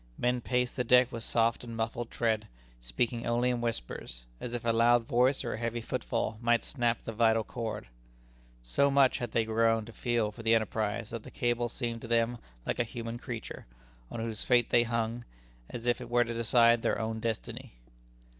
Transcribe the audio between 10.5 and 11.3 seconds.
enterprise, that the